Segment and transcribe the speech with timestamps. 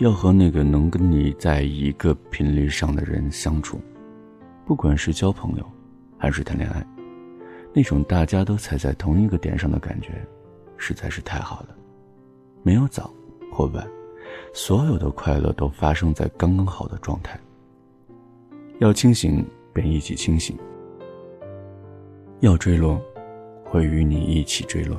[0.00, 3.78] 要和那个能跟你在一个频率上的人相处，
[4.64, 5.70] 不管是交朋友，
[6.16, 6.82] 还是谈恋爱，
[7.74, 10.26] 那种大家都踩在同一个点上的感觉，
[10.78, 11.76] 实在是太好了。
[12.62, 13.12] 没有早
[13.52, 13.86] 或晚，
[14.54, 17.38] 所有的快乐都发生在刚刚好的状态。
[18.78, 20.56] 要清醒，便一起清醒；
[22.40, 22.98] 要坠落，
[23.66, 24.98] 会与你一起坠落。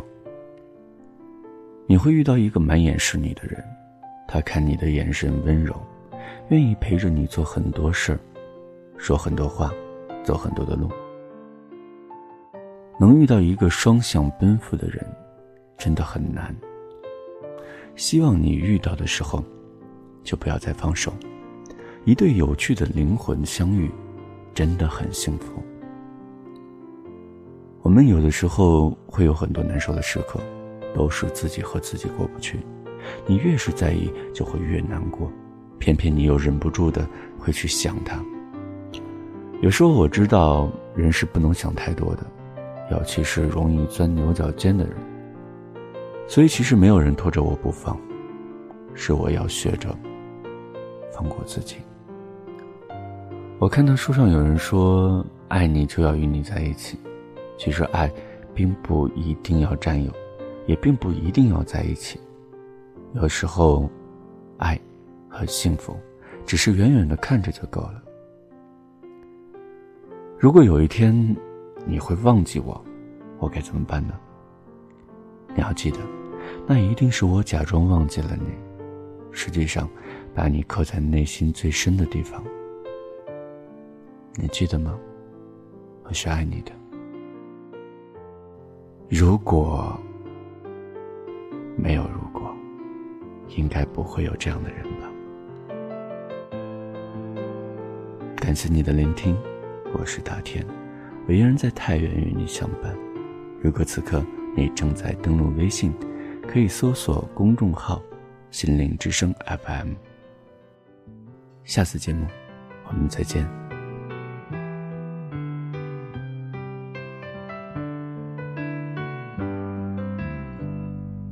[1.87, 3.65] 你会遇到一个满眼是你的人。
[4.31, 5.75] 他看你的眼神温柔，
[6.47, 8.19] 愿意陪着你做很多事儿，
[8.97, 9.73] 说很多话，
[10.23, 10.89] 走很多的路。
[12.97, 15.05] 能遇到一个双向奔赴的人，
[15.77, 16.55] 真的很难。
[17.97, 19.43] 希望你遇到的时候，
[20.23, 21.11] 就不要再放手。
[22.05, 23.91] 一对有趣的灵魂相遇，
[24.53, 25.61] 真的很幸福。
[27.81, 30.39] 我们有的时候会有很多难受的时刻，
[30.95, 32.57] 都是自己和自己过不去。
[33.25, 35.31] 你越是在意，就会越难过，
[35.79, 38.23] 偏偏你又忍不住的会去想他。
[39.61, 42.25] 有时候我知道，人是不能想太多的，
[42.91, 44.95] 尤其是容易钻牛角尖的人。
[46.27, 47.99] 所以，其实没有人拖着我不放，
[48.93, 49.93] 是我要学着
[51.11, 51.75] 放过自己。
[53.59, 56.97] 我看到书上有人说：“爱你就要与你在一起。”
[57.59, 58.09] 其实，爱
[58.55, 60.09] 并不一定要占有，
[60.65, 62.17] 也并不一定要在一起。
[63.13, 63.89] 有时候，
[64.57, 64.79] 爱
[65.29, 65.97] 和幸福，
[66.45, 68.01] 只是远远的看着就够了。
[70.39, 71.13] 如果有一天
[71.85, 72.81] 你会忘记我，
[73.37, 74.13] 我该怎么办呢？
[75.53, 75.97] 你要记得，
[76.65, 78.45] 那一定是我假装忘记了你，
[79.31, 79.87] 实际上
[80.33, 82.41] 把你刻在内心最深的地方。
[84.35, 84.97] 你记得吗？
[86.05, 86.71] 我是爱你的。
[89.09, 89.93] 如果
[91.75, 92.20] 没有如。
[93.57, 95.07] 应该不会有这样的人吧。
[98.37, 99.35] 感谢你的聆听，
[99.93, 100.65] 我是大天，
[101.27, 102.95] 我依然在太原与你相伴。
[103.61, 104.23] 如果此刻
[104.55, 105.93] 你正在登录微信，
[106.47, 108.01] 可以搜索公众号
[108.51, 109.93] “心灵之声 FM”。
[111.63, 112.25] 下次节目，
[112.87, 113.47] 我们再见。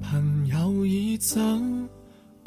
[0.02, 1.40] 朋友已走。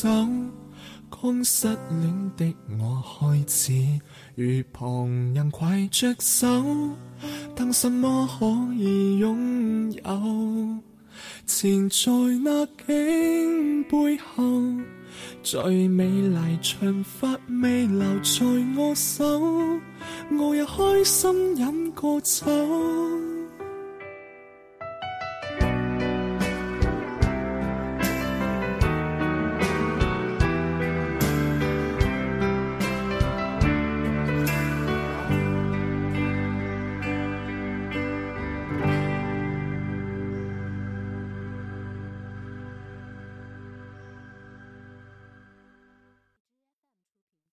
[0.01, 0.09] 走，
[1.11, 3.75] 刚失恋的我开始，
[4.35, 5.05] 与旁
[5.35, 6.47] 人携着手，
[7.55, 10.03] 但什么可以拥有，
[11.45, 12.11] 前在
[12.43, 14.43] 那景背后，
[15.43, 18.47] 最美丽长发未留在
[18.81, 19.23] 我手，
[20.33, 23.30] 我也开心饮过酒。